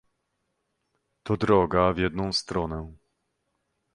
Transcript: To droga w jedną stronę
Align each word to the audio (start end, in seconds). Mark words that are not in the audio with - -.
To 1.23 1.37
droga 1.37 1.93
w 1.93 1.97
jedną 1.97 2.33
stronę 2.33 2.93